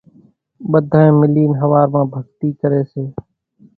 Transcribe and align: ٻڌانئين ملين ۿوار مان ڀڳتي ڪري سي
ٻڌانئين 0.71 1.13
ملين 1.21 1.51
ۿوار 1.59 1.85
مان 1.93 2.05
ڀڳتي 2.11 2.47
ڪري 2.59 2.81
سي 2.91 3.03